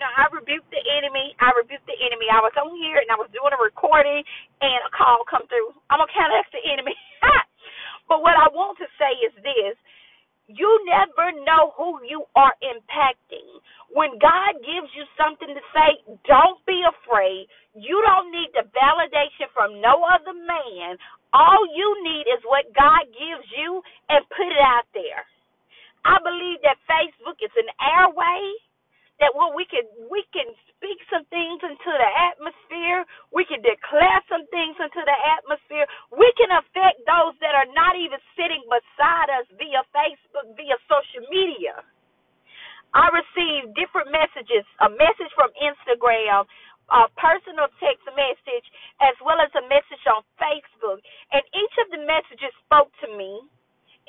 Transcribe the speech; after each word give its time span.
know, 0.00 0.10
I 0.10 0.26
rebuked 0.32 0.72
the 0.72 0.82
enemy. 0.98 1.36
I 1.38 1.52
rebuked 1.54 1.86
the 1.86 1.98
enemy. 2.00 2.26
I 2.32 2.40
was 2.40 2.56
on 2.56 2.72
here 2.80 2.98
and 2.98 3.10
I 3.12 3.20
was 3.20 3.30
doing 3.30 3.52
a 3.52 3.60
recording 3.60 4.24
and 4.64 4.80
a 4.88 4.90
call 4.92 5.22
come 5.28 5.46
through. 5.52 5.76
I'm 5.92 6.00
gonna 6.00 6.12
counteract 6.12 6.50
the 6.56 6.64
enemy. 6.64 6.96
but 8.10 8.24
what 8.24 8.34
I 8.34 8.48
want 8.50 8.80
to 8.80 8.88
say 8.96 9.12
is 9.22 9.34
this 9.44 9.76
you 10.50 10.66
never 10.90 11.30
know 11.46 11.70
who 11.78 12.02
you 12.02 12.26
are 12.34 12.54
impacting. 12.66 13.46
When 13.94 14.18
God 14.18 14.58
gives 14.66 14.90
you 14.98 15.06
something 15.14 15.46
to 15.46 15.62
say, 15.70 15.90
don't 16.26 16.58
be 16.66 16.82
afraid. 16.82 17.46
You 17.78 18.02
don't 18.02 18.34
need 18.34 18.50
the 18.54 18.66
validation 18.74 19.46
from 19.54 19.78
no 19.80 20.02
other 20.02 20.34
man. 20.34 20.98
All 21.32 21.62
you 21.70 21.88
need 22.02 22.26
is 22.26 22.42
what 22.46 22.66
God 22.74 23.06
gives 23.14 23.46
you 23.54 23.82
and 24.10 24.26
put 24.34 24.50
it 24.50 24.62
out 24.62 24.90
there. 24.94 25.22
I 26.04 26.18
believe 26.22 26.58
that 26.66 26.82
Facebook 26.88 27.38
is 27.44 27.52
an 27.54 27.70
airway 27.78 28.42
that 29.20 29.36
what 29.36 29.54
we 29.54 29.68
can 29.68 29.84
we 30.10 30.24
can 30.32 30.48
speak 30.74 30.98
some 31.12 31.28
things 31.28 31.60
into 31.62 31.92
the 31.92 32.10
atmosphere, 32.32 33.04
we 33.30 33.44
can 33.46 33.60
declare 33.62 34.20
some 34.26 34.44
things 34.50 34.76
into 34.80 35.02
the 35.04 35.18
atmosphere, 35.38 35.86
we 36.12 36.28
can 36.40 36.50
affect 36.56 37.04
those 37.06 37.36
that 37.44 37.54
are 37.54 37.68
not 37.76 37.94
even 37.94 38.18
sitting 38.34 38.64
beside 38.66 39.28
us 39.30 39.46
via 39.60 39.84
Facebook, 39.94 40.56
via 40.56 40.76
social 40.88 41.24
media. 41.30 41.84
I 42.94 43.06
received 43.14 43.78
different 43.78 44.10
messages, 44.10 44.66
a 44.82 44.90
message 44.90 45.30
from 45.38 45.54
Instagram, 45.62 46.42
a 46.90 47.06
personal 47.14 47.70
text 47.78 48.02
message, 48.18 48.66
as 48.98 49.14
well 49.22 49.38
as 49.38 49.52
a 49.54 49.62
message 49.70 50.02
on 50.10 50.26
Facebook. 50.42 50.98
And 51.30 51.42
each 51.54 51.76
of 51.86 51.94
the 51.94 52.02
messages 52.02 52.50
spoke 52.66 52.90
to 53.06 53.08
me 53.14 53.46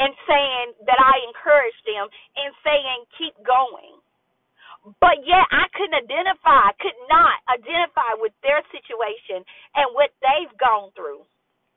and 0.01 0.17
saying 0.25 0.67
that 0.89 0.97
I 0.97 1.13
encouraged 1.29 1.85
them 1.85 2.09
and 2.41 2.49
saying, 2.65 2.97
keep 3.21 3.37
going. 3.45 4.00
But 4.83 5.21
yet 5.27 5.45
I 5.53 5.69
couldn't 5.77 5.97
identify, 6.09 6.73
could 6.81 6.97
not 7.09 7.37
identify 7.51 8.17
with 8.17 8.33
their 8.41 8.65
situation 8.73 9.45
and 9.77 9.93
what 9.93 10.09
they've 10.25 10.53
gone 10.57 10.89
through. 10.97 11.21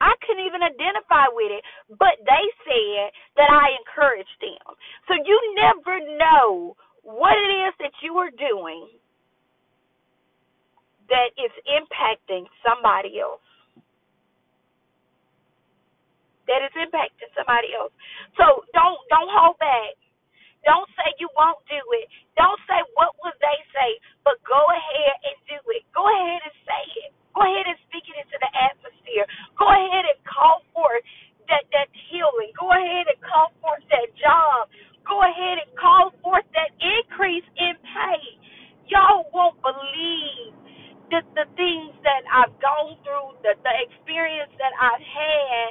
I 0.00 0.16
couldn't 0.24 0.44
even 0.44 0.64
identify 0.64 1.28
with 1.32 1.52
it, 1.52 1.64
but 2.00 2.16
they 2.24 2.44
said 2.64 3.12
that 3.36 3.48
I 3.52 3.76
encouraged 3.80 4.36
them. 4.40 4.76
So 5.08 5.14
you 5.16 5.36
never 5.56 6.00
know 6.18 6.76
what 7.04 7.36
it 7.36 7.50
is 7.68 7.74
that 7.80 7.94
you 8.02 8.16
are 8.18 8.32
doing 8.32 8.88
that 11.08 11.30
is 11.36 11.52
impacting 11.68 12.48
somebody 12.64 13.20
else. 13.20 13.44
That 16.48 16.64
is 16.64 16.74
impacting 16.76 17.30
somebody 17.36 17.72
else. 17.76 17.92
So 18.36 18.64
don't 18.74 19.00
don't 19.08 19.30
hold 19.32 19.58
back. 19.60 19.96
Don't 20.66 20.88
say 20.96 21.06
you 21.20 21.28
won't 21.36 21.60
do 21.70 21.78
it. 22.00 22.08
Don't 22.34 22.58
say 22.66 22.80
what 22.96 23.14
would 23.22 23.36
they 23.38 23.58
say, 23.70 23.90
but 24.24 24.40
go 24.48 24.58
ahead 24.58 25.14
and 25.28 25.36
do 25.46 25.60
it. 25.76 25.84
Go 25.94 26.08
ahead 26.08 26.40
and 26.42 26.56
say 26.66 26.84
it. 27.06 27.10
Go 27.36 27.44
ahead 27.44 27.68
and 27.68 27.78
speak 27.86 28.08
it 28.10 28.16
into 28.18 28.38
the 28.40 28.50
atmosphere. 28.50 29.26
Go 29.60 29.63
ahead 29.74 30.06
and 30.06 30.20
call 30.24 30.62
forth 30.74 31.04
that 31.50 31.66
that 31.74 31.90
healing. 32.10 32.54
Go 32.58 32.70
ahead 32.72 33.10
and 33.10 33.20
call 33.26 33.52
forth 33.60 33.84
that 33.90 34.10
job. 34.16 34.70
Go 35.06 35.20
ahead 35.22 35.58
and 35.62 35.70
call 35.76 36.14
forth 36.22 36.46
that 36.54 36.72
increase 36.80 37.46
in 37.58 37.74
pay. 37.82 38.22
Y'all 38.88 39.26
won't 39.34 39.58
believe 39.62 40.54
the 41.10 41.20
the 41.36 41.46
things 41.58 41.94
that 42.06 42.24
I've 42.30 42.54
gone 42.62 42.96
through, 43.04 43.38
the 43.42 43.58
the 43.62 43.74
experience 43.90 44.52
that 44.62 44.74
I've 44.78 45.02
had 45.04 45.70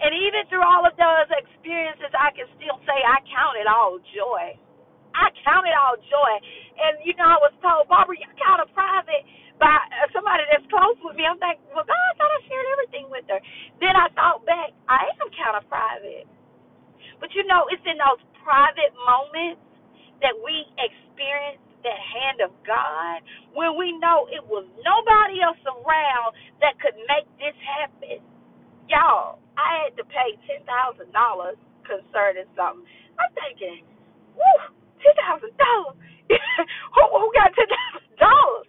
and 0.00 0.10
even 0.14 0.46
through 0.48 0.64
all 0.64 0.86
of 0.88 0.96
those 0.96 1.28
experiences, 1.34 2.10
I 2.16 2.32
can 2.32 2.48
still 2.56 2.78
say 2.88 2.96
I 2.96 3.20
count 3.28 3.60
it 3.60 3.68
all 3.68 4.00
joy. 4.16 4.56
I 5.12 5.28
count 5.44 5.68
it 5.68 5.76
all 5.76 5.98
joy. 6.00 6.34
And, 6.80 7.04
you 7.04 7.12
know, 7.20 7.28
I 7.28 7.38
was 7.42 7.52
told, 7.60 7.86
Barbara, 7.92 8.16
you 8.16 8.26
count 8.40 8.64
it 8.64 8.70
private 8.72 9.22
by 9.60 9.76
uh, 9.76 10.08
somebody 10.14 10.46
that's 10.50 10.66
close 10.72 10.98
with 11.04 11.18
me. 11.18 11.26
I'm 11.26 11.38
thinking, 11.42 11.66
well, 11.74 11.86
God, 11.86 11.94
I 11.98 12.14
thought 12.18 12.32
I 12.32 12.40
shared 12.48 12.68
everything 12.78 13.06
with 13.10 13.26
her. 13.30 13.40
Then 13.82 13.94
I 13.98 14.08
thought 14.14 14.46
back, 14.46 14.72
I 14.90 15.10
am 15.18 15.28
kind 15.34 15.56
of 15.58 15.64
private. 15.68 16.26
But, 17.20 17.30
you 17.36 17.44
know, 17.46 17.66
it's 17.72 17.84
in 17.86 17.98
those 18.00 18.22
private 18.44 18.94
moments 19.06 19.62
that 20.22 20.34
we 20.40 20.66
experience 20.78 21.62
the 21.84 21.94
hand 21.94 22.40
of 22.44 22.52
God 22.66 23.22
when 23.54 23.76
we 23.78 23.94
know 24.00 24.26
it 24.32 24.42
was 24.46 24.66
nobody 24.82 25.42
else 25.44 25.60
around 25.66 26.34
that 26.62 26.78
could 26.82 26.96
make 27.10 27.26
this 27.38 27.56
happen. 27.62 28.20
Y'all, 28.88 29.38
I 29.58 29.86
had 29.88 29.94
to 29.98 30.04
pay 30.08 30.38
ten 30.48 30.62
thousand 30.64 31.12
dollars 31.12 31.58
concerning 31.84 32.48
something. 32.56 32.86
I'm 33.20 33.32
thinking, 33.36 33.84
woo, 34.38 34.60
ten 35.02 35.14
thousand 35.20 35.52
dollars. 35.58 35.98
who 36.94 37.02
who 37.18 37.26
got 37.36 37.52
ten 37.54 37.68
thousand 37.68 38.16
dollars? 38.18 38.68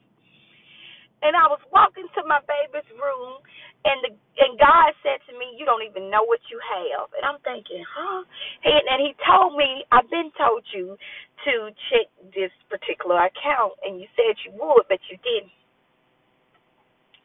And 1.24 1.38
I 1.38 1.48
was 1.48 1.62
walking 1.72 2.10
to 2.18 2.22
my 2.28 2.42
baby's 2.50 2.89
room, 3.00 3.40
and 3.88 3.98
the 4.04 4.12
and 4.44 4.60
God 4.60 4.94
said 5.04 5.20
to 5.32 5.34
me, 5.40 5.56
"You 5.58 5.66
don't 5.66 5.84
even 5.88 6.12
know 6.12 6.24
what 6.28 6.42
you 6.52 6.60
have." 6.60 7.10
And 7.18 7.24
I'm 7.26 7.40
thinking, 7.48 7.84
huh? 7.88 8.24
And, 8.68 8.84
and 8.92 9.00
He 9.02 9.16
told 9.26 9.56
me, 9.58 9.86
"I've 9.92 10.10
been 10.12 10.32
told 10.38 10.64
you 10.76 10.98
to 11.48 11.54
check 11.92 12.08
this 12.36 12.52
particular 12.70 13.26
account, 13.32 13.80
and 13.84 14.00
you 14.02 14.08
said 14.16 14.38
you 14.46 14.54
would, 14.60 14.86
but 14.90 15.00
you 15.12 15.18
didn't." 15.24 15.54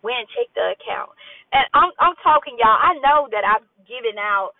Went 0.04 0.20
and 0.22 0.30
checked 0.36 0.54
the 0.54 0.78
account, 0.78 1.10
and 1.52 1.66
I'm 1.74 1.90
I'm 1.98 2.14
talking 2.22 2.54
y'all. 2.60 2.78
I 2.78 2.94
know 3.02 3.26
that 3.34 3.42
I've 3.42 3.66
given 3.90 4.14
out 4.20 4.54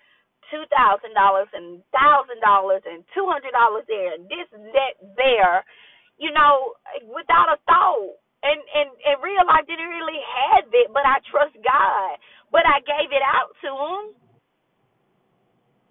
two 0.50 0.64
thousand 0.74 1.14
dollars 1.14 1.46
and 1.54 1.78
thousand 1.94 2.42
dollars 2.42 2.82
and 2.90 3.04
two 3.14 3.28
hundred 3.30 3.54
dollars 3.54 3.84
there 3.86 4.18
and 4.18 4.26
this 4.26 4.50
and 4.50 4.66
that 4.74 4.98
there, 5.14 5.62
you 6.18 6.32
know, 6.34 6.74
without 7.06 7.54
a 7.54 7.58
thought. 7.70 8.18
And 8.44 8.60
and 8.60 8.90
and 9.08 9.16
real 9.24 9.46
I 9.48 9.64
didn't 9.66 9.90
really 9.90 10.20
have 10.20 10.68
it, 10.72 10.92
but 10.94 11.04
I 11.08 11.18
trust 11.32 11.56
God. 11.64 12.20
But 12.52 12.64
I 12.68 12.80
gave 12.84 13.10
it 13.12 13.24
out 13.24 13.52
to 13.64 13.70
him. 13.72 14.04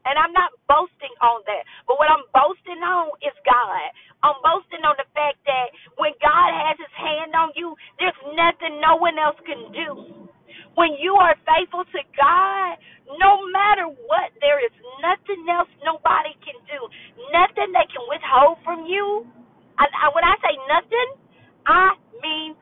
And 0.08 0.16
I'm 0.16 0.32
not 0.32 0.56
boasting 0.72 1.12
on 1.20 1.44
that. 1.48 1.64
But 1.88 2.00
what 2.00 2.08
I'm 2.08 2.24
boasting 2.32 2.80
on 2.80 3.12
is 3.20 3.36
God. 3.44 3.88
I'm 4.24 4.40
boasting 4.44 4.84
on 4.88 4.96
the 5.00 5.08
fact 5.16 5.40
that 5.48 5.68
when 6.00 6.16
God 6.24 6.50
has 6.56 6.80
his 6.80 6.94
hand 6.96 7.36
on 7.36 7.52
you, 7.56 7.76
there's 8.00 8.16
nothing 8.36 8.80
no 8.80 8.96
one 9.00 9.20
else 9.20 9.40
can 9.44 9.60
do. 9.76 9.90
When 10.80 10.96
you 11.00 11.16
are 11.20 11.36
faithful 11.44 11.84
to 11.84 12.02
God, 12.16 12.72
no 13.20 13.44
matter 13.52 13.92
what, 14.08 14.32
there 14.40 14.64
is 14.64 14.72
nothing 15.04 15.44
else 15.52 15.68
nobody 15.84 16.36
can 16.44 16.56
do. 16.72 16.80
Nothing 17.36 17.76
they 17.76 17.88
can 17.92 18.04
withhold 18.08 18.60
from 18.64 18.88
you. 18.88 19.28
I, 19.80 19.88
I, 19.92 20.08
when 20.16 20.24
I 20.24 20.36
say 20.40 20.56
nothing, 20.72 21.10
I 21.68 21.96
mean 22.24 22.56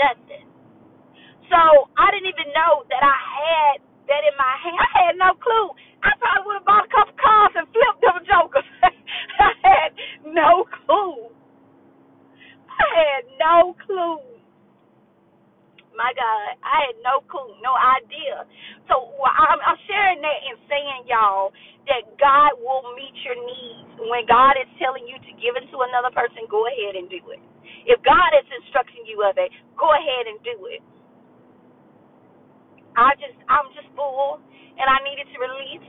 nothing. 0.00 0.48
So 1.50 1.90
I 1.98 2.05
didn't 2.16 2.32
even 2.32 2.48
know 2.56 2.88
that 2.88 3.04
I 3.04 3.18
had 3.20 3.76
that 4.08 4.22
in 4.24 4.36
my 4.40 4.54
hand. 4.64 4.80
I 4.80 4.90
had 5.04 5.14
no 5.20 5.36
clue. 5.36 5.68
I 6.00 6.16
probably 6.16 6.44
would 6.48 6.58
have 6.64 6.68
bought 6.68 6.88
a 6.88 6.92
couple 6.92 7.16
cars 7.20 7.52
and 7.60 7.68
flipped 7.76 8.00
them 8.00 8.18
jokers. 8.24 8.68
I 9.44 9.52
had 9.60 9.90
no 10.24 10.64
clue. 10.64 11.28
I 12.68 12.84
had 12.96 13.22
no 13.38 13.76
clue. 13.84 14.24
My 15.96 16.12
God, 16.16 16.48
I 16.64 16.90
had 16.90 16.96
no 17.04 17.22
clue, 17.28 17.52
no 17.64 17.72
idea. 17.76 18.44
So 18.90 19.12
well, 19.20 19.32
I'm, 19.32 19.60
I'm 19.62 19.80
sharing 19.88 20.20
that 20.24 20.40
and 20.48 20.58
saying, 20.68 21.00
y'all, 21.08 21.52
that 21.88 22.04
God 22.20 22.56
will 22.60 22.84
meet 22.98 23.14
your 23.24 23.38
needs. 23.38 23.88
When 24.10 24.24
God 24.28 24.58
is 24.60 24.68
telling 24.80 25.06
you 25.08 25.16
to 25.16 25.32
give 25.40 25.56
it 25.56 25.68
to 25.72 25.78
another 25.86 26.12
person, 26.12 26.44
go 26.50 26.66
ahead 26.68 26.96
and 27.00 27.08
do 27.08 27.20
it. 27.32 27.40
If 27.88 28.02
God 28.04 28.30
is 28.36 28.46
instructing 28.64 29.06
you 29.08 29.24
of 29.24 29.38
it, 29.40 29.52
go 29.78 29.88
ahead 29.94 30.28
and 30.28 30.38
do 30.44 30.56
it. 30.72 30.82
I 32.96 33.14
just, 33.20 33.36
I'm 33.52 33.68
just 33.76 33.88
full, 33.94 34.40
and 34.80 34.86
I 34.88 34.98
needed 35.06 35.28
to 35.32 35.38
release. 35.40 35.86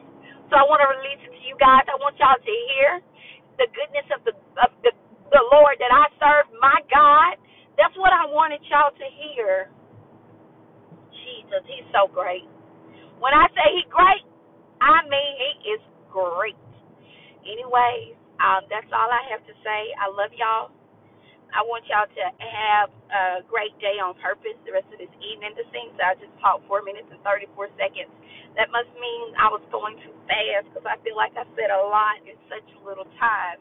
So 0.51 0.59
I 0.59 0.65
want 0.67 0.83
to 0.85 0.89
release 0.91 1.21
it 1.25 1.33
to 1.33 1.41
you 1.47 1.55
guys. 1.59 1.87
I 1.89 1.97
want 1.99 2.15
y'all 2.19 2.37
to 2.39 2.55
hear 2.75 3.01
the 3.59 3.67
goodness 3.73 4.07
of 4.13 4.21
the 4.27 4.33
of 4.61 4.71
the 4.85 4.93
the 5.31 5.43
Lord 5.51 5.77
that 5.79 5.91
I 5.91 6.05
serve, 6.19 6.47
my 6.61 6.79
God. 6.91 7.39
That's 7.79 7.95
what 7.97 8.11
I 8.13 8.27
wanted 8.29 8.61
y'all 8.69 8.93
to 8.93 9.07
hear. 9.17 9.71
Jesus, 11.13 11.63
he's 11.67 11.87
so 11.93 12.07
great. 12.11 12.45
When 13.19 13.33
I 13.33 13.47
say 13.55 13.65
he's 13.77 13.89
great, 13.91 14.25
I 14.81 15.03
mean 15.09 15.33
he 15.39 15.51
is 15.77 15.83
great. 16.11 16.57
Anyways, 17.45 18.15
um, 18.41 18.65
that's 18.71 18.89
all 18.93 19.09
I 19.11 19.23
have 19.31 19.43
to 19.47 19.55
say. 19.65 19.81
I 19.99 20.07
love 20.11 20.31
y'all. 20.37 20.71
I 21.53 21.61
want 21.67 21.85
y'all 21.91 22.07
to 22.09 22.25
have 22.39 22.89
a 23.11 23.23
great 23.47 23.75
day 23.83 23.99
on 24.01 24.15
purpose 24.19 24.57
the 24.65 24.73
rest 24.75 24.89
of 24.91 24.99
this 24.99 25.11
evening. 25.21 25.53
This 25.55 25.67
seems 25.75 25.93
I 26.01 26.15
just 26.17 26.33
talked 26.41 26.65
four 26.67 26.81
minutes 26.81 27.07
and 27.11 27.19
34 27.23 27.69
seconds. 27.77 28.11
That 28.57 28.71
must 28.73 28.89
mean 28.97 29.35
I 29.37 29.51
was 29.53 29.61
going 29.69 29.99
too 30.01 30.15
fast 30.27 30.71
because 30.71 30.87
I 30.87 30.97
feel 31.05 31.15
like 31.19 31.35
I 31.37 31.45
said 31.59 31.69
a 31.71 31.81
lot 31.87 32.19
in 32.25 32.35
such 32.49 32.65
a 32.77 32.81
little 32.83 33.07
time. 33.21 33.59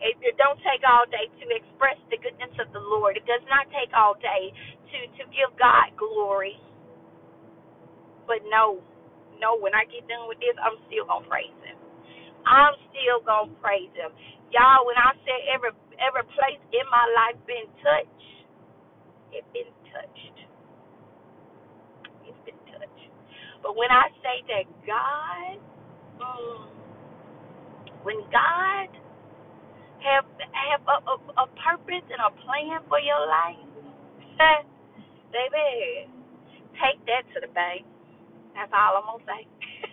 It, 0.00 0.16
it 0.24 0.34
don't 0.40 0.58
take 0.64 0.82
all 0.86 1.04
day 1.10 1.28
to 1.28 1.44
express 1.52 1.98
the 2.10 2.18
goodness 2.22 2.54
of 2.62 2.72
the 2.72 2.82
Lord. 2.82 3.18
It 3.20 3.26
does 3.28 3.44
not 3.50 3.68
take 3.74 3.92
all 3.92 4.16
day 4.18 4.50
to 4.94 4.98
to 5.20 5.22
give 5.34 5.52
God 5.60 5.92
glory. 5.98 6.56
But 8.26 8.44
no, 8.48 8.80
no, 9.40 9.56
when 9.60 9.74
I 9.74 9.84
get 9.88 10.08
done 10.08 10.28
with 10.28 10.40
this, 10.40 10.56
I'm 10.60 10.78
still 10.88 11.06
gonna 11.08 11.28
praise 11.28 11.54
him. 11.64 11.78
I'm 12.46 12.76
still 12.92 13.20
gonna 13.24 13.52
praise 13.62 13.92
him. 13.96 14.12
Y'all, 14.54 14.86
when 14.88 14.96
I 14.96 15.12
said 15.26 15.40
every 15.52 15.72
whatever 16.00 16.24
place 16.32 16.60
in 16.72 16.86
my 16.90 17.04
life 17.12 17.36
been 17.46 17.68
touched, 17.84 18.28
it 19.32 19.44
been 19.52 19.68
touched. 19.92 20.38
It's 22.26 22.38
been 22.46 22.58
touched. 22.72 23.04
But 23.62 23.76
when 23.76 23.90
I 23.90 24.08
say 24.24 24.40
that 24.48 24.66
God, 24.86 25.58
mm, 26.20 26.60
when 28.04 28.18
God 28.32 28.88
have 30.04 30.26
have 30.52 30.82
a, 30.88 30.96
a, 31.10 31.16
a 31.44 31.46
purpose 31.60 32.06
and 32.10 32.22
a 32.24 32.32
plan 32.44 32.80
for 32.88 33.00
your 33.00 33.22
life, 33.28 33.68
baby, 35.32 36.08
take 36.80 37.00
that 37.06 37.24
to 37.34 37.40
the 37.46 37.52
bank. 37.54 37.86
That's 38.54 38.72
all 38.74 39.00
I'm 39.00 39.06
gonna 39.06 39.24
say. 39.28 39.42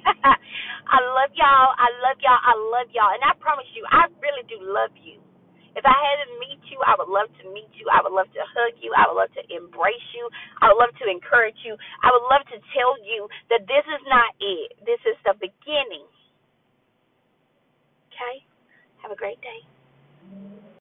I 0.93 0.99
love 1.15 1.31
y'all. 1.35 1.73
I 1.77 1.89
love 2.03 2.17
y'all. 2.23 2.41
I 2.41 2.55
love 2.73 2.89
y'all. 2.95 3.13
And 3.13 3.23
I 3.23 3.33
promise 3.39 3.67
you, 3.75 3.85
I 3.91 4.07
really 4.21 4.43
do 4.49 4.57
love 4.61 4.91
you. 5.03 5.19
If 5.77 5.85
I 5.85 5.93
had 5.93 6.17
to 6.25 6.29
meet 6.41 6.59
you, 6.73 6.81
I 6.81 6.97
would 6.97 7.07
love 7.07 7.29
to 7.39 7.45
meet 7.53 7.69
you. 7.77 7.85
I 7.93 8.01
would 8.01 8.11
love 8.11 8.27
to 8.33 8.41
hug 8.41 8.73
you. 8.81 8.89
I 8.97 9.05
would 9.05 9.17
love 9.17 9.29
to 9.37 9.43
embrace 9.53 10.09
you. 10.17 10.25
I 10.57 10.73
would 10.73 10.81
love 10.81 10.93
to 10.97 11.05
encourage 11.05 11.57
you. 11.61 11.77
I 12.01 12.09
would 12.09 12.25
love 12.33 12.43
to 12.49 12.57
tell 12.73 12.97
you 13.05 13.29
that 13.53 13.69
this 13.69 13.85
is 13.85 14.03
not 14.09 14.33
it. 14.41 14.73
This 14.89 14.99
is 15.05 15.17
the 15.21 15.37
beginning. 15.37 16.09
Okay? 18.09 18.41
Have 19.05 19.13
a 19.13 19.19
great 19.19 19.37
day. 19.45 19.61